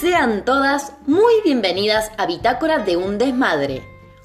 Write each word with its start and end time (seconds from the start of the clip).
Sean 0.00 0.44
todas 0.44 0.92
muy 1.06 1.34
bienvenidas 1.42 2.12
a 2.18 2.26
Bitácora 2.26 2.78
de 2.78 2.96
un 2.96 3.18
Desmadre, 3.18 3.82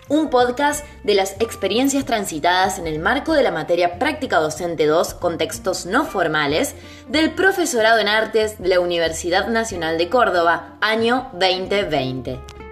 un 0.08 0.30
podcast 0.30 0.86
de 1.04 1.16
las 1.16 1.32
experiencias 1.40 2.06
transitadas 2.06 2.78
en 2.78 2.86
el 2.86 3.00
marco 3.00 3.34
de 3.34 3.42
la 3.42 3.50
materia 3.50 3.98
Práctica 3.98 4.38
Docente 4.38 4.86
2, 4.86 5.16
contextos 5.16 5.88
no 5.88 6.06
formales, 6.06 6.76
del 7.10 7.32
Profesorado 7.32 7.98
en 7.98 8.08
Artes 8.08 8.62
de 8.62 8.68
la 8.68 8.82
Universidad 8.82 9.48
Nacional 9.48 9.98
de 9.98 10.10
Córdoba, 10.10 10.78
año 10.80 11.32
2020. 11.34 12.63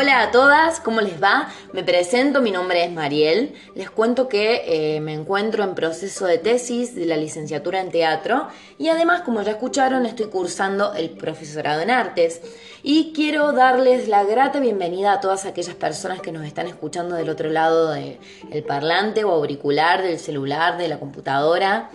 Hola 0.00 0.22
a 0.22 0.30
todas, 0.30 0.80
¿cómo 0.80 1.02
les 1.02 1.22
va? 1.22 1.50
Me 1.74 1.84
presento, 1.84 2.40
mi 2.40 2.50
nombre 2.50 2.82
es 2.82 2.90
Mariel. 2.90 3.52
Les 3.74 3.90
cuento 3.90 4.28
que 4.28 4.62
eh, 4.64 5.00
me 5.02 5.12
encuentro 5.12 5.62
en 5.62 5.74
proceso 5.74 6.24
de 6.24 6.38
tesis 6.38 6.94
de 6.94 7.04
la 7.04 7.18
licenciatura 7.18 7.82
en 7.82 7.90
teatro 7.90 8.48
y 8.78 8.88
además, 8.88 9.20
como 9.20 9.42
ya 9.42 9.50
escucharon, 9.50 10.06
estoy 10.06 10.28
cursando 10.28 10.94
el 10.94 11.10
profesorado 11.10 11.82
en 11.82 11.90
artes. 11.90 12.40
Y 12.82 13.12
quiero 13.12 13.52
darles 13.52 14.08
la 14.08 14.24
grata 14.24 14.58
bienvenida 14.58 15.12
a 15.12 15.20
todas 15.20 15.44
aquellas 15.44 15.74
personas 15.74 16.22
que 16.22 16.32
nos 16.32 16.46
están 16.46 16.66
escuchando 16.66 17.14
del 17.14 17.28
otro 17.28 17.50
lado 17.50 17.90
del 17.90 18.64
parlante 18.66 19.24
o 19.24 19.32
auricular, 19.32 20.00
del 20.00 20.18
celular, 20.18 20.78
de 20.78 20.88
la 20.88 20.98
computadora. 20.98 21.90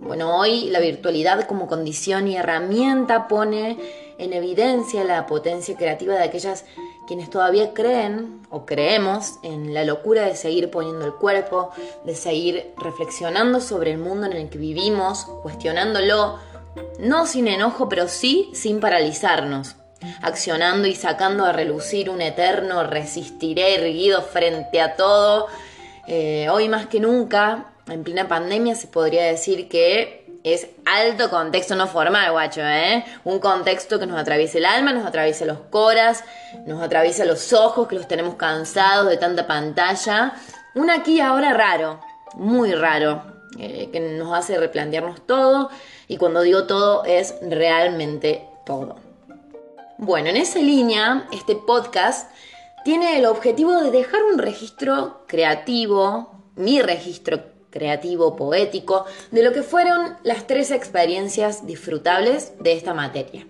Bueno, 0.00 0.38
hoy 0.38 0.70
la 0.70 0.80
virtualidad 0.80 1.46
como 1.46 1.66
condición 1.66 2.28
y 2.28 2.36
herramienta 2.38 3.28
pone 3.28 3.76
en 4.16 4.32
evidencia 4.32 5.04
la 5.04 5.26
potencia 5.26 5.76
creativa 5.76 6.14
de 6.14 6.22
aquellas 6.22 6.64
quienes 7.06 7.30
todavía 7.30 7.72
creen 7.72 8.42
o 8.50 8.66
creemos 8.66 9.38
en 9.42 9.72
la 9.74 9.84
locura 9.84 10.22
de 10.22 10.36
seguir 10.36 10.70
poniendo 10.70 11.04
el 11.04 11.14
cuerpo, 11.14 11.70
de 12.04 12.14
seguir 12.14 12.72
reflexionando 12.76 13.60
sobre 13.60 13.92
el 13.92 13.98
mundo 13.98 14.26
en 14.26 14.32
el 14.34 14.48
que 14.48 14.58
vivimos, 14.58 15.24
cuestionándolo, 15.42 16.38
no 16.98 17.26
sin 17.26 17.48
enojo, 17.48 17.88
pero 17.88 18.08
sí 18.08 18.50
sin 18.52 18.80
paralizarnos, 18.80 19.76
accionando 20.22 20.88
y 20.88 20.94
sacando 20.94 21.44
a 21.44 21.52
relucir 21.52 22.10
un 22.10 22.20
eterno 22.20 22.84
resistiré 22.84 23.74
erguido 23.74 24.22
frente 24.22 24.80
a 24.80 24.96
todo. 24.96 25.48
Eh, 26.06 26.48
hoy 26.50 26.68
más 26.68 26.86
que 26.86 27.00
nunca, 27.00 27.72
en 27.88 28.04
plena 28.04 28.28
pandemia, 28.28 28.74
se 28.74 28.88
podría 28.88 29.24
decir 29.24 29.68
que 29.68 30.15
es 30.46 30.68
alto 30.84 31.28
contexto 31.28 31.74
no 31.74 31.88
formal, 31.88 32.30
guacho, 32.30 32.60
¿eh? 32.62 33.04
Un 33.24 33.40
contexto 33.40 33.98
que 33.98 34.06
nos 34.06 34.16
atraviesa 34.16 34.58
el 34.58 34.64
alma, 34.64 34.92
nos 34.92 35.04
atraviesa 35.04 35.44
los 35.44 35.58
coras, 35.70 36.22
nos 36.66 36.80
atraviesa 36.80 37.24
los 37.24 37.52
ojos, 37.52 37.88
que 37.88 37.96
los 37.96 38.06
tenemos 38.06 38.36
cansados 38.36 39.08
de 39.08 39.16
tanta 39.16 39.48
pantalla. 39.48 40.34
Un 40.76 40.88
aquí 40.88 41.20
ahora 41.20 41.52
raro, 41.52 42.00
muy 42.34 42.72
raro, 42.74 43.24
eh, 43.58 43.88
que 43.90 43.98
nos 43.98 44.32
hace 44.32 44.56
replantearnos 44.56 45.26
todo. 45.26 45.68
Y 46.06 46.16
cuando 46.16 46.42
digo 46.42 46.64
todo, 46.68 47.04
es 47.04 47.34
realmente 47.42 48.46
todo. 48.64 49.00
Bueno, 49.98 50.28
en 50.28 50.36
esa 50.36 50.60
línea, 50.60 51.26
este 51.32 51.56
podcast 51.56 52.30
tiene 52.84 53.18
el 53.18 53.26
objetivo 53.26 53.80
de 53.80 53.90
dejar 53.90 54.22
un 54.22 54.38
registro 54.38 55.24
creativo, 55.26 56.44
mi 56.54 56.80
registro 56.82 57.55
creativo, 57.76 58.34
poético, 58.36 59.04
de 59.30 59.42
lo 59.42 59.52
que 59.52 59.62
fueron 59.62 60.16
las 60.22 60.46
tres 60.46 60.70
experiencias 60.70 61.66
disfrutables 61.66 62.54
de 62.58 62.72
esta 62.72 62.94
materia. 62.94 63.46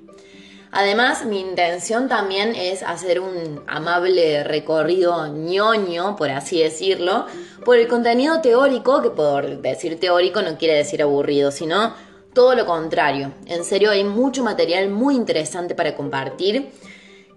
Además, 0.72 1.24
mi 1.24 1.40
intención 1.40 2.08
también 2.08 2.54
es 2.56 2.82
hacer 2.82 3.20
un 3.20 3.62
amable 3.68 4.42
recorrido 4.42 5.28
ñoño, 5.28 6.16
por 6.16 6.30
así 6.30 6.60
decirlo, 6.60 7.26
por 7.64 7.78
el 7.78 7.86
contenido 7.86 8.40
teórico, 8.40 9.00
que 9.00 9.10
por 9.10 9.62
decir 9.62 10.00
teórico 10.00 10.42
no 10.42 10.58
quiere 10.58 10.74
decir 10.74 11.02
aburrido, 11.02 11.52
sino 11.52 11.94
todo 12.34 12.54
lo 12.56 12.66
contrario. 12.66 13.32
En 13.46 13.64
serio, 13.64 13.90
hay 13.90 14.02
mucho 14.02 14.42
material 14.42 14.90
muy 14.90 15.14
interesante 15.14 15.76
para 15.76 15.94
compartir 15.94 16.72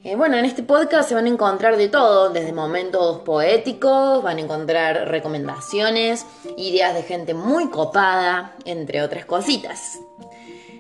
eh, 0.04 0.16
bueno, 0.16 0.38
en 0.38 0.46
este 0.46 0.64
podcast 0.64 1.10
se 1.10 1.16
van 1.16 1.26
a 1.26 1.30
encontrar 1.30 1.76
de 1.76 1.90
todo, 1.90 2.30
desde 2.30 2.54
momentos 2.54 3.20
poéticos, 3.20 4.24
van 4.24 4.38
a 4.38 4.42
encontrar 4.42 5.10
recomendaciones, 5.10 6.26
ideas 6.58 6.94
de 6.94 7.04
gente 7.04 7.34
muy 7.34 7.70
copada, 7.70 8.56
entre 8.66 9.02
otras 9.02 9.26
cositas. 9.26 10.00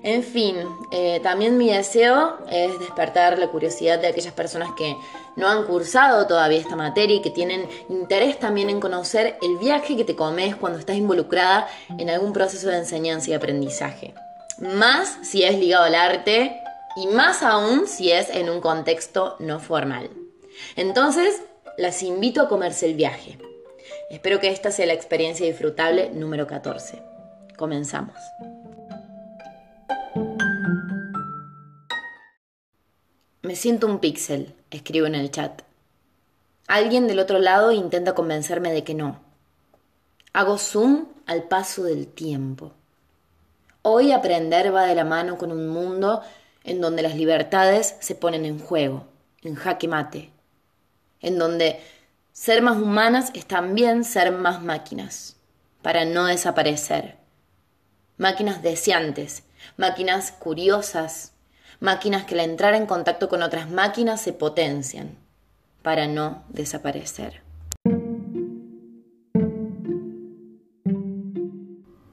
En 0.03 0.23
fin, 0.23 0.55
eh, 0.91 1.19
también 1.21 1.57
mi 1.57 1.69
deseo 1.69 2.37
es 2.49 2.79
despertar 2.79 3.37
la 3.37 3.47
curiosidad 3.47 3.99
de 3.99 4.07
aquellas 4.07 4.33
personas 4.33 4.69
que 4.77 4.95
no 5.35 5.49
han 5.49 5.65
cursado 5.65 6.25
todavía 6.25 6.59
esta 6.59 6.77
materia 6.77 7.17
y 7.17 7.21
que 7.21 7.31
tienen 7.31 7.67
interés 7.89 8.39
también 8.39 8.69
en 8.69 8.79
conocer 8.79 9.37
el 9.41 9.57
viaje 9.57 9.97
que 9.97 10.05
te 10.05 10.15
comes 10.15 10.55
cuando 10.55 10.79
estás 10.79 10.95
involucrada 10.95 11.67
en 11.97 12.09
algún 12.09 12.31
proceso 12.31 12.69
de 12.69 12.77
enseñanza 12.77 13.31
y 13.31 13.33
aprendizaje. 13.33 14.13
Más 14.59 15.17
si 15.23 15.43
es 15.43 15.57
ligado 15.59 15.83
al 15.83 15.95
arte 15.95 16.61
y 16.99 17.07
más 17.07 17.43
aún 17.43 17.87
si 17.87 18.11
es 18.11 18.29
en 18.29 18.49
un 18.49 18.59
contexto 18.59 19.37
no 19.39 19.59
formal. 19.61 20.09
Entonces, 20.75 21.41
las 21.77 22.03
invito 22.03 22.41
a 22.41 22.49
comerse 22.49 22.87
el 22.87 22.95
viaje. 22.95 23.37
Espero 24.09 24.41
que 24.41 24.49
esta 24.49 24.69
sea 24.69 24.85
la 24.85 24.93
experiencia 24.93 25.45
disfrutable 25.45 26.09
número 26.09 26.45
14. 26.45 27.01
Comenzamos. 27.57 28.17
Me 33.43 33.55
siento 33.55 33.87
un 33.87 33.99
píxel, 33.99 34.53
escribo 34.69 35.07
en 35.07 35.15
el 35.15 35.31
chat. 35.31 35.61
Alguien 36.67 37.07
del 37.07 37.19
otro 37.19 37.39
lado 37.39 37.71
intenta 37.71 38.13
convencerme 38.13 38.73
de 38.73 38.83
que 38.83 38.93
no. 38.93 39.21
Hago 40.33 40.57
zoom 40.57 41.05
al 41.25 41.43
paso 41.43 41.83
del 41.83 42.07
tiempo. 42.07 42.73
Hoy 43.83 44.11
aprender 44.11 44.75
va 44.75 44.83
de 44.83 44.95
la 44.95 45.05
mano 45.05 45.37
con 45.37 45.53
un 45.53 45.69
mundo 45.69 46.21
en 46.63 46.81
donde 46.81 47.01
las 47.01 47.15
libertades 47.15 47.95
se 47.99 48.15
ponen 48.15 48.45
en 48.45 48.59
juego, 48.59 49.07
en 49.43 49.55
jaque 49.55 49.87
mate, 49.87 50.31
en 51.21 51.37
donde 51.37 51.79
ser 52.31 52.61
más 52.61 52.77
humanas 52.77 53.31
es 53.33 53.45
también 53.45 54.03
ser 54.03 54.31
más 54.31 54.61
máquinas, 54.61 55.37
para 55.81 56.05
no 56.05 56.25
desaparecer. 56.25 57.17
Máquinas 58.17 58.61
deseantes, 58.61 59.43
máquinas 59.77 60.31
curiosas, 60.31 61.33
máquinas 61.79 62.25
que 62.25 62.35
al 62.35 62.41
entrar 62.41 62.73
en 62.73 62.85
contacto 62.85 63.29
con 63.29 63.43
otras 63.43 63.69
máquinas 63.69 64.21
se 64.21 64.33
potencian, 64.33 65.17
para 65.81 66.07
no 66.07 66.43
desaparecer. 66.49 67.41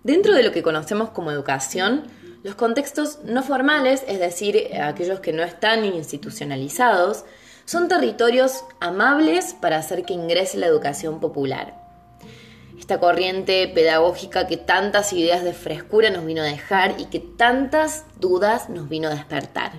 Dentro 0.04 0.34
de 0.34 0.44
lo 0.44 0.52
que 0.52 0.62
conocemos 0.62 1.10
como 1.10 1.32
educación, 1.32 2.04
los 2.46 2.54
contextos 2.54 3.18
no 3.24 3.42
formales, 3.42 4.04
es 4.06 4.20
decir, 4.20 4.70
aquellos 4.80 5.18
que 5.18 5.32
no 5.32 5.42
están 5.42 5.84
institucionalizados, 5.84 7.24
son 7.64 7.88
territorios 7.88 8.62
amables 8.78 9.52
para 9.60 9.78
hacer 9.78 10.04
que 10.04 10.14
ingrese 10.14 10.56
la 10.56 10.66
educación 10.66 11.18
popular. 11.18 11.74
Esta 12.78 13.00
corriente 13.00 13.66
pedagógica 13.66 14.46
que 14.46 14.56
tantas 14.56 15.12
ideas 15.12 15.42
de 15.42 15.54
frescura 15.54 16.10
nos 16.10 16.24
vino 16.24 16.42
a 16.42 16.44
dejar 16.44 16.94
y 17.00 17.06
que 17.06 17.18
tantas 17.18 18.04
dudas 18.20 18.68
nos 18.68 18.88
vino 18.88 19.08
a 19.08 19.14
despertar. 19.16 19.72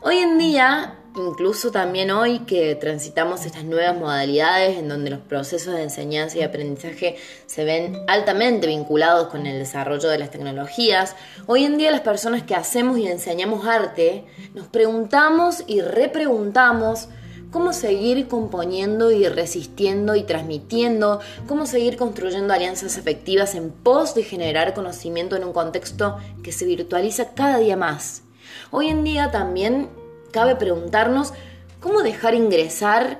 Hoy 0.00 0.16
en 0.16 0.38
día 0.38 0.99
incluso 1.16 1.70
también 1.70 2.10
hoy 2.10 2.40
que 2.40 2.74
transitamos 2.74 3.44
estas 3.44 3.64
nuevas 3.64 3.96
modalidades 3.96 4.78
en 4.78 4.88
donde 4.88 5.10
los 5.10 5.20
procesos 5.20 5.74
de 5.74 5.82
enseñanza 5.82 6.38
y 6.38 6.42
aprendizaje 6.42 7.16
se 7.46 7.64
ven 7.64 8.02
altamente 8.06 8.66
vinculados 8.66 9.28
con 9.28 9.46
el 9.46 9.58
desarrollo 9.58 10.08
de 10.08 10.18
las 10.18 10.30
tecnologías, 10.30 11.16
hoy 11.46 11.64
en 11.64 11.78
día 11.78 11.90
las 11.90 12.00
personas 12.00 12.42
que 12.42 12.54
hacemos 12.54 12.98
y 12.98 13.08
enseñamos 13.08 13.66
arte 13.66 14.24
nos 14.54 14.68
preguntamos 14.68 15.64
y 15.66 15.80
repreguntamos 15.80 17.08
cómo 17.50 17.72
seguir 17.72 18.28
componiendo 18.28 19.10
y 19.10 19.26
resistiendo 19.26 20.14
y 20.14 20.22
transmitiendo, 20.22 21.20
cómo 21.48 21.66
seguir 21.66 21.96
construyendo 21.96 22.54
alianzas 22.54 22.96
efectivas 22.96 23.54
en 23.54 23.70
pos 23.70 24.14
de 24.14 24.22
generar 24.22 24.72
conocimiento 24.72 25.36
en 25.36 25.44
un 25.44 25.52
contexto 25.52 26.18
que 26.44 26.52
se 26.52 26.64
virtualiza 26.64 27.34
cada 27.34 27.58
día 27.58 27.76
más. 27.76 28.22
Hoy 28.70 28.88
en 28.88 29.02
día 29.02 29.32
también 29.32 29.88
cabe 30.30 30.56
preguntarnos 30.56 31.32
cómo 31.80 32.02
dejar 32.02 32.34
ingresar 32.34 33.18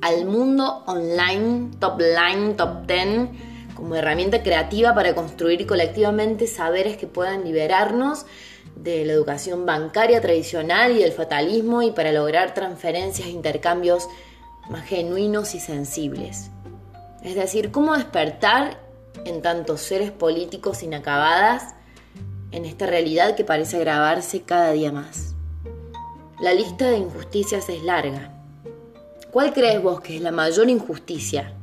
al 0.00 0.24
mundo 0.26 0.82
online, 0.86 1.70
top 1.78 2.00
line, 2.00 2.54
top 2.54 2.86
ten, 2.86 3.30
como 3.74 3.94
herramienta 3.94 4.42
creativa 4.42 4.94
para 4.94 5.14
construir 5.14 5.66
colectivamente 5.66 6.46
saberes 6.46 6.96
que 6.96 7.06
puedan 7.06 7.44
liberarnos 7.44 8.26
de 8.74 9.04
la 9.04 9.12
educación 9.12 9.66
bancaria 9.66 10.20
tradicional 10.20 10.96
y 10.96 11.00
del 11.00 11.12
fatalismo 11.12 11.82
y 11.82 11.90
para 11.90 12.12
lograr 12.12 12.54
transferencias 12.54 13.28
e 13.28 13.30
intercambios 13.30 14.08
más 14.68 14.84
genuinos 14.84 15.54
y 15.54 15.60
sensibles. 15.60 16.50
Es 17.22 17.34
decir, 17.34 17.70
cómo 17.70 17.94
despertar 17.94 18.80
en 19.24 19.42
tantos 19.42 19.80
seres 19.80 20.10
políticos 20.10 20.82
inacabadas 20.82 21.74
en 22.52 22.64
esta 22.64 22.86
realidad 22.86 23.34
que 23.34 23.44
parece 23.44 23.76
agravarse 23.76 24.42
cada 24.42 24.72
día 24.72 24.92
más. 24.92 25.37
La 26.40 26.54
lista 26.54 26.88
de 26.90 26.98
injusticias 26.98 27.68
es 27.68 27.82
larga. 27.82 28.32
¿Cuál 29.30 29.52
crees 29.52 29.82
vos 29.82 30.00
que 30.00 30.16
es 30.16 30.22
la 30.22 30.30
mayor 30.30 30.70
injusticia 30.70 31.54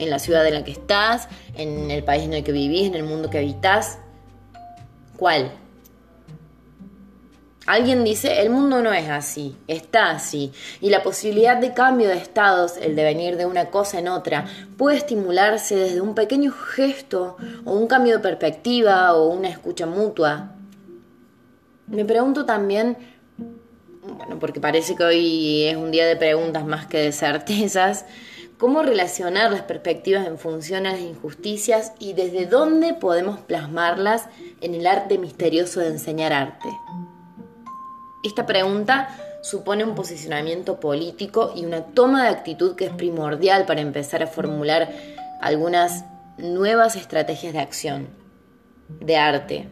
en 0.00 0.10
la 0.10 0.18
ciudad 0.18 0.46
en 0.46 0.54
la 0.54 0.64
que 0.64 0.72
estás, 0.72 1.28
en 1.54 1.90
el 1.90 2.02
país 2.02 2.24
en 2.24 2.32
el 2.32 2.42
que 2.42 2.52
vivís, 2.52 2.86
en 2.86 2.94
el 2.94 3.04
mundo 3.04 3.30
que 3.30 3.38
habitas. 3.38 3.98
¿Cuál? 5.16 5.52
Alguien 7.66 8.02
dice, 8.02 8.40
el 8.40 8.50
mundo 8.50 8.82
no 8.82 8.92
es 8.92 9.08
así, 9.10 9.56
está 9.68 10.10
así, 10.10 10.52
y 10.80 10.88
la 10.88 11.02
posibilidad 11.02 11.58
de 11.58 11.74
cambio 11.74 12.08
de 12.08 12.16
estados, 12.16 12.78
el 12.78 12.96
devenir 12.96 13.36
de 13.36 13.46
una 13.46 13.66
cosa 13.66 13.98
en 13.98 14.08
otra, 14.08 14.46
puede 14.76 14.96
estimularse 14.96 15.76
desde 15.76 16.00
un 16.00 16.14
pequeño 16.14 16.50
gesto, 16.50 17.36
o 17.64 17.74
un 17.74 17.86
cambio 17.86 18.14
de 18.14 18.22
perspectiva, 18.22 19.14
o 19.14 19.28
una 19.28 19.50
escucha 19.50 19.86
mutua. 19.86 20.52
Me 21.86 22.04
pregunto 22.04 22.46
también, 22.46 22.96
bueno, 24.20 24.38
porque 24.38 24.60
parece 24.60 24.96
que 24.96 25.04
hoy 25.04 25.64
es 25.64 25.76
un 25.78 25.90
día 25.90 26.06
de 26.06 26.14
preguntas 26.14 26.66
más 26.66 26.86
que 26.86 26.98
de 26.98 27.12
certezas, 27.12 28.04
cómo 28.58 28.82
relacionar 28.82 29.50
las 29.50 29.62
perspectivas 29.62 30.26
en 30.26 30.36
función 30.36 30.86
a 30.86 30.92
las 30.92 31.00
injusticias 31.00 31.94
y 31.98 32.12
desde 32.12 32.44
dónde 32.44 32.92
podemos 32.92 33.40
plasmarlas 33.40 34.26
en 34.60 34.74
el 34.74 34.86
arte 34.86 35.16
misterioso 35.16 35.80
de 35.80 35.86
enseñar 35.86 36.34
arte. 36.34 36.68
Esta 38.22 38.44
pregunta 38.44 39.08
supone 39.42 39.84
un 39.84 39.94
posicionamiento 39.94 40.80
político 40.80 41.54
y 41.56 41.64
una 41.64 41.86
toma 41.86 42.24
de 42.24 42.28
actitud 42.28 42.76
que 42.76 42.84
es 42.84 42.92
primordial 42.92 43.64
para 43.64 43.80
empezar 43.80 44.22
a 44.22 44.26
formular 44.26 44.92
algunas 45.40 46.04
nuevas 46.36 46.94
estrategias 46.94 47.54
de 47.54 47.60
acción, 47.60 48.08
de 49.00 49.16
arte, 49.16 49.68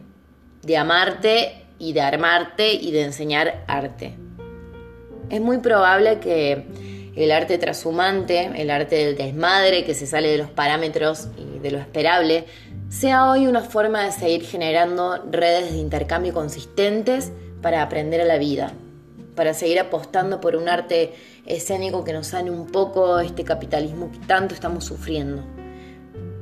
de 0.63 0.77
amarte 0.77 1.67
y 1.77 1.93
de 1.93 2.01
armarte 2.01 2.73
y 2.73 2.91
de 2.91 3.03
enseñar 3.03 3.63
arte. 3.67 4.17
Es 5.29 5.41
muy 5.41 5.59
probable 5.59 6.19
que 6.19 6.65
el 7.15 7.31
arte 7.31 7.57
trashumante, 7.57 8.51
el 8.55 8.71
arte 8.71 8.95
del 8.95 9.17
desmadre 9.17 9.83
que 9.83 9.93
se 9.93 10.07
sale 10.07 10.29
de 10.29 10.37
los 10.37 10.49
parámetros 10.49 11.27
y 11.37 11.59
de 11.59 11.71
lo 11.71 11.77
esperable, 11.77 12.45
sea 12.89 13.29
hoy 13.29 13.45
una 13.45 13.61
forma 13.61 14.03
de 14.03 14.11
seguir 14.11 14.43
generando 14.43 15.23
redes 15.29 15.71
de 15.71 15.77
intercambio 15.77 16.33
consistentes 16.33 17.31
para 17.61 17.83
aprender 17.83 18.21
a 18.21 18.25
la 18.25 18.37
vida, 18.37 18.71
para 19.35 19.53
seguir 19.53 19.79
apostando 19.79 20.41
por 20.41 20.55
un 20.55 20.69
arte 20.69 21.13
escénico 21.45 22.03
que 22.03 22.13
nos 22.13 22.27
sane 22.27 22.49
un 22.49 22.67
poco 22.67 23.19
este 23.19 23.43
capitalismo 23.43 24.11
que 24.11 24.19
tanto 24.19 24.55
estamos 24.55 24.85
sufriendo. 24.85 25.43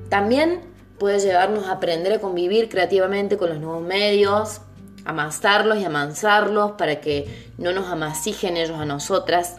También 0.10 0.62
puede 0.98 1.20
llevarnos 1.20 1.66
a 1.66 1.74
aprender 1.74 2.14
a 2.14 2.20
convivir 2.20 2.70
creativamente 2.70 3.38
con 3.38 3.50
los 3.50 3.60
nuevos 3.60 3.84
medios, 3.84 4.62
amasarlos 5.08 5.78
y 5.78 5.86
amansarlos 5.86 6.74
para 6.74 7.00
que 7.00 7.50
no 7.58 7.72
nos 7.72 7.88
amasijen 7.88 8.58
ellos 8.58 8.78
a 8.78 8.84
nosotras 8.84 9.56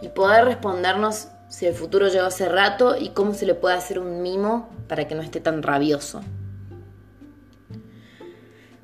y 0.00 0.08
poder 0.08 0.44
respondernos 0.44 1.26
si 1.48 1.66
el 1.66 1.74
futuro 1.74 2.06
llegó 2.06 2.26
hace 2.26 2.48
rato 2.48 2.96
y 2.96 3.08
cómo 3.08 3.34
se 3.34 3.44
le 3.44 3.54
puede 3.54 3.74
hacer 3.74 3.98
un 3.98 4.22
mimo 4.22 4.70
para 4.88 5.08
que 5.08 5.16
no 5.16 5.22
esté 5.22 5.40
tan 5.40 5.62
rabioso. 5.62 6.22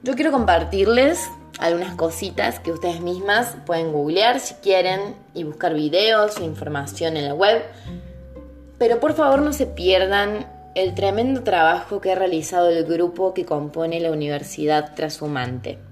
Yo 0.03 0.17
quiero 0.17 0.33
compartirles 0.33 1.31
algunas 1.61 1.95
cositas 1.95 2.59
que 2.59 2.73
ustedes 2.73 3.01
mismas 3.01 3.57
pueden 3.65 3.93
googlear 3.93 4.41
si 4.41 4.55
quieren 4.55 5.15
y 5.35 5.45
buscar 5.45 5.73
videos 5.73 6.37
o 6.39 6.45
información 6.45 7.17
en 7.17 7.27
la 7.29 7.35
web. 7.35 7.63
Pero 8.77 8.99
por 8.99 9.15
favor 9.15 9.41
no 9.41 9.53
se 9.53 9.67
pierdan 9.67 10.47
el 10.75 10.95
tremendo 10.95 11.45
trabajo 11.45 12.01
que 12.01 12.11
ha 12.11 12.17
realizado 12.17 12.71
el 12.71 12.85
grupo 12.85 13.35
que 13.35 13.45
compone 13.45 14.01
la 14.01 14.11
Universidad 14.11 14.95
Trashumante. 14.95 15.88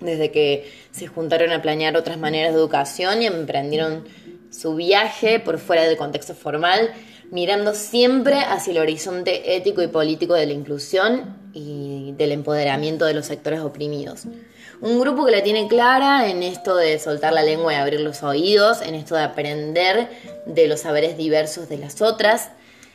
Desde 0.00 0.30
que 0.30 0.70
se 0.90 1.06
juntaron 1.06 1.52
a 1.52 1.62
planear 1.62 1.96
otras 1.96 2.18
maneras 2.18 2.52
de 2.52 2.58
educación 2.58 3.22
y 3.22 3.26
emprendieron 3.26 4.04
su 4.50 4.76
viaje 4.76 5.40
por 5.40 5.58
fuera 5.58 5.84
del 5.84 5.96
contexto 5.96 6.34
formal, 6.34 6.92
mirando 7.30 7.74
siempre 7.74 8.36
hacia 8.40 8.72
el 8.72 8.78
horizonte 8.78 9.56
ético 9.56 9.82
y 9.82 9.88
político 9.88 10.34
de 10.34 10.46
la 10.46 10.52
inclusión 10.52 11.36
y 11.52 12.12
del 12.16 12.32
empoderamiento 12.32 13.04
de 13.04 13.14
los 13.14 13.26
sectores 13.26 13.60
oprimidos. 13.60 14.26
Un 14.80 15.00
grupo 15.00 15.24
que 15.24 15.32
la 15.32 15.42
tiene 15.42 15.66
clara 15.68 16.28
en 16.28 16.42
esto 16.42 16.76
de 16.76 16.98
soltar 16.98 17.32
la 17.32 17.42
lengua 17.42 17.72
y 17.72 17.76
abrir 17.76 18.00
los 18.00 18.22
oídos, 18.22 18.82
en 18.82 18.94
esto 18.94 19.14
de 19.14 19.22
aprender 19.22 20.08
de 20.46 20.68
los 20.68 20.80
saberes 20.80 21.16
diversos 21.16 21.68
de 21.68 21.78
las 21.78 22.02
otras, 22.02 22.50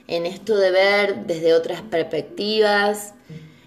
en 0.07 0.25
esto 0.25 0.57
de 0.57 0.72
ver 0.72 1.25
desde 1.25 1.54
otras 1.54 1.81
perspectivas, 1.81 3.13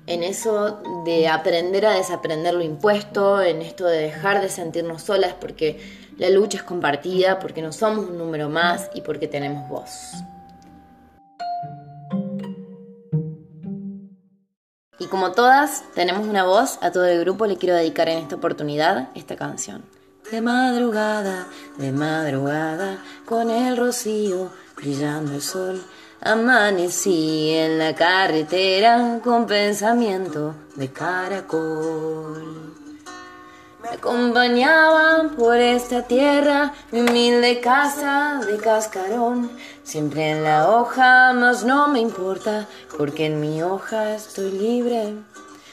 en 0.06 0.22
eso 0.22 0.82
de 1.04 1.28
aprender 1.28 1.86
a 1.86 1.94
desaprender 1.94 2.54
lo 2.54 2.62
impuesto, 2.62 3.40
en 3.40 3.62
esto 3.62 3.86
de 3.86 3.98
dejar 3.98 4.40
de 4.40 4.48
sentirnos 4.48 5.02
solas 5.02 5.34
porque 5.40 5.80
la 6.18 6.28
lucha 6.30 6.58
es 6.58 6.64
compartida, 6.64 7.38
porque 7.38 7.62
no 7.62 7.72
somos 7.72 8.06
un 8.06 8.18
número 8.18 8.48
más 8.48 8.90
y 8.94 9.00
porque 9.00 9.28
tenemos 9.28 9.68
voz. 9.68 10.12
Y 14.98 15.06
como 15.06 15.32
todas 15.32 15.82
tenemos 15.94 16.28
una 16.28 16.44
voz, 16.44 16.78
a 16.80 16.92
todo 16.92 17.06
el 17.06 17.18
grupo 17.20 17.46
le 17.46 17.56
quiero 17.56 17.74
dedicar 17.74 18.08
en 18.08 18.18
esta 18.18 18.36
oportunidad 18.36 19.08
esta 19.14 19.36
canción. 19.36 19.82
De 20.30 20.40
madrugada, 20.40 21.48
de 21.76 21.90
madrugada, 21.90 22.98
con 23.26 23.50
el 23.50 23.76
rocío 23.76 24.50
brillando 24.82 25.32
el 25.32 25.42
sol, 25.42 25.80
amanecí 26.20 27.50
en 27.50 27.78
la 27.78 27.94
carretera 27.94 29.20
con 29.22 29.46
pensamiento 29.46 30.54
de 30.74 30.90
caracol. 30.90 32.74
Me 33.82 33.90
acompañaban 33.90 35.36
por 35.36 35.56
esta 35.56 36.02
tierra 36.02 36.72
mi 36.90 37.00
humilde 37.00 37.60
casa 37.60 38.40
de 38.44 38.58
cascarón, 38.58 39.52
siempre 39.84 40.30
en 40.30 40.42
la 40.42 40.70
hoja, 40.70 41.32
mas 41.32 41.64
no 41.64 41.86
me 41.86 42.00
importa, 42.00 42.66
porque 42.98 43.26
en 43.26 43.40
mi 43.40 43.62
hoja 43.62 44.14
estoy 44.14 44.50
libre 44.50 45.14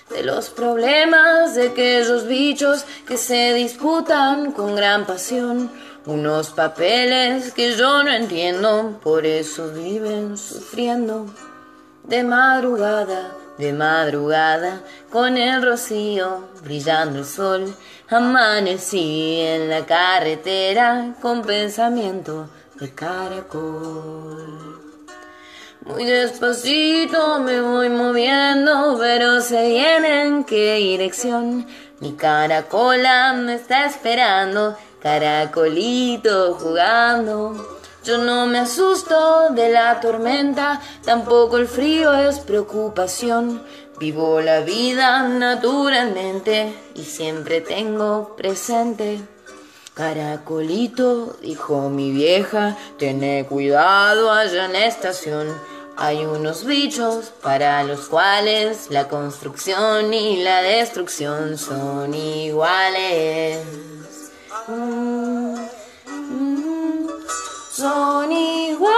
de 0.10 0.24
los 0.24 0.50
problemas 0.50 1.56
de 1.56 1.70
aquellos 1.70 2.28
bichos 2.28 2.86
que 3.08 3.18
se 3.18 3.54
disputan 3.54 4.52
con 4.52 4.76
gran 4.76 5.06
pasión. 5.06 5.72
Unos 6.06 6.50
papeles 6.50 7.54
que 7.54 7.76
yo 7.76 8.04
no 8.04 8.12
entiendo, 8.12 9.00
por 9.04 9.26
eso 9.26 9.72
viven 9.74 10.38
sufriendo 10.38 11.26
de 12.04 12.24
madrugada 12.24 13.36
de 13.60 13.74
madrugada, 13.74 14.82
con 15.12 15.36
el 15.38 15.62
rocío 15.62 16.48
brillando 16.64 17.20
el 17.20 17.26
sol, 17.26 17.76
amanecí 18.08 19.42
en 19.42 19.70
la 19.70 19.86
carretera 19.86 21.14
con 21.22 21.42
pensamiento 21.42 22.50
de 22.80 22.90
caracol. 22.96 24.80
Muy 25.82 26.06
despacito 26.06 27.40
me 27.40 27.60
voy 27.60 27.90
moviendo, 27.90 28.96
pero 28.98 29.42
sé 29.42 29.68
bien 29.68 30.06
en 30.06 30.44
qué 30.46 30.76
dirección. 30.76 31.68
Mi 32.00 32.14
caracola 32.14 33.34
me 33.34 33.56
está 33.56 33.86
esperando, 33.86 34.78
caracolito 35.02 36.54
jugando. 36.56 37.80
Yo 38.04 38.18
no 38.18 38.48
me 38.48 38.60
asusto 38.60 39.50
de 39.52 39.70
la 39.70 40.00
tormenta, 40.00 40.82
tampoco 41.04 41.58
el 41.58 41.68
frío 41.68 42.14
es 42.14 42.40
preocupación. 42.40 43.62
Vivo 44.00 44.40
la 44.40 44.62
vida 44.62 45.28
naturalmente 45.28 46.74
y 46.96 47.04
siempre 47.04 47.60
tengo 47.60 48.36
presente. 48.38 49.20
Caracolito, 49.94 51.36
dijo 51.42 51.90
mi 51.90 52.12
vieja, 52.12 52.78
ten 52.98 53.44
cuidado 53.44 54.32
allá 54.32 54.66
en 54.66 54.74
la 54.74 54.86
estación. 54.86 55.48
Hay 55.98 56.26
unos 56.26 56.64
bichos 56.64 57.34
para 57.44 57.84
los 57.84 58.08
cuales 58.08 58.88
la 58.90 59.10
construcción 59.10 60.14
y 60.14 60.42
la 60.42 60.62
destrucción 60.62 61.58
son 61.58 62.14
iguales. 62.14 63.89
Mm 64.70 65.20
son 67.80 68.32
iguales. 68.32 68.90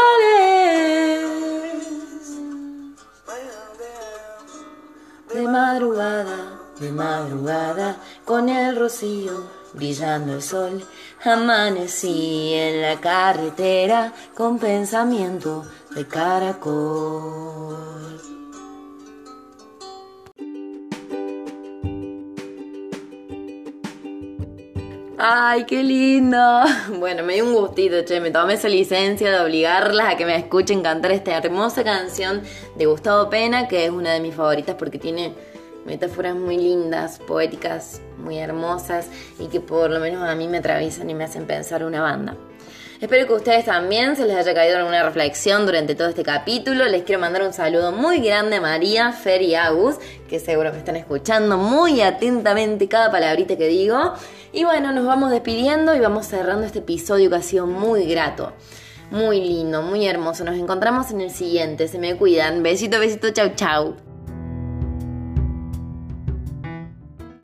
De 5.33 5.47
madrugada, 5.47 6.59
de 6.79 6.91
madrugada, 6.91 7.97
con 8.25 8.49
el 8.49 8.75
rocío 8.75 9.61
brillando 9.73 10.33
el 10.33 10.41
sol, 10.41 10.83
amanecí 11.23 12.53
en 12.55 12.81
la 12.81 12.99
carretera 12.99 14.13
con 14.35 14.57
pensamiento 14.57 15.63
de 15.95 16.07
caracol. 16.07 17.77
Ay, 25.23 25.65
qué 25.65 25.83
lindo. 25.83 26.63
Bueno, 26.99 27.21
me 27.21 27.35
dio 27.35 27.45
un 27.45 27.53
gustito, 27.53 28.03
che. 28.03 28.19
Me 28.19 28.31
tomé 28.31 28.55
esa 28.55 28.67
licencia 28.67 29.29
de 29.31 29.39
obligarlas 29.39 30.15
a 30.15 30.17
que 30.17 30.25
me 30.25 30.35
escuchen 30.35 30.81
cantar 30.81 31.11
esta 31.11 31.37
hermosa 31.37 31.83
canción 31.83 32.41
de 32.75 32.87
Gustavo 32.87 33.29
Pena, 33.29 33.67
que 33.67 33.85
es 33.85 33.91
una 33.91 34.13
de 34.13 34.19
mis 34.19 34.33
favoritas 34.33 34.75
porque 34.79 34.97
tiene 34.97 35.35
metáforas 35.85 36.35
muy 36.35 36.57
lindas, 36.57 37.19
poéticas, 37.19 38.01
muy 38.17 38.39
hermosas 38.39 39.09
y 39.37 39.45
que 39.45 39.59
por 39.59 39.91
lo 39.91 39.99
menos 39.99 40.27
a 40.27 40.33
mí 40.33 40.47
me 40.47 40.57
atraviesan 40.57 41.07
y 41.07 41.13
me 41.13 41.25
hacen 41.25 41.45
pensar 41.45 41.83
una 41.83 42.01
banda. 42.01 42.35
Espero 43.01 43.25
que 43.25 43.33
a 43.33 43.37
ustedes 43.37 43.65
también 43.65 44.15
se 44.15 44.27
les 44.27 44.37
haya 44.37 44.53
caído 44.53 44.77
alguna 44.77 45.01
reflexión 45.01 45.65
durante 45.65 45.95
todo 45.95 46.09
este 46.09 46.21
capítulo. 46.21 46.85
Les 46.85 47.01
quiero 47.01 47.19
mandar 47.19 47.41
un 47.41 47.51
saludo 47.51 47.91
muy 47.91 48.19
grande 48.19 48.57
a 48.57 48.61
María, 48.61 49.11
Fer 49.11 49.41
y 49.41 49.55
Agus, 49.55 49.95
que 50.29 50.39
seguro 50.39 50.71
que 50.71 50.77
están 50.77 50.95
escuchando 50.95 51.57
muy 51.57 52.01
atentamente 52.01 52.87
cada 52.87 53.11
palabrita 53.11 53.57
que 53.57 53.67
digo. 53.67 54.13
Y 54.53 54.65
bueno, 54.65 54.91
nos 54.91 55.07
vamos 55.07 55.31
despidiendo 55.31 55.95
y 55.95 55.99
vamos 55.99 56.27
cerrando 56.27 56.63
este 56.67 56.77
episodio 56.77 57.31
que 57.31 57.37
ha 57.37 57.41
sido 57.41 57.65
muy 57.65 58.05
grato. 58.05 58.53
Muy 59.09 59.41
lindo, 59.41 59.81
muy 59.81 60.05
hermoso. 60.05 60.43
Nos 60.43 60.59
encontramos 60.59 61.09
en 61.09 61.21
el 61.21 61.31
siguiente. 61.31 61.87
Se 61.87 61.97
me 61.97 62.15
cuidan. 62.15 62.61
Besito, 62.61 62.99
besito, 62.99 63.31
chau, 63.31 63.49
chau. 63.55 64.10